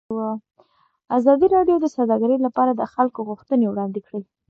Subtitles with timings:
[1.17, 4.21] ازادي راډیو د سوداګري لپاره د خلکو غوښتنې وړاندې کړي.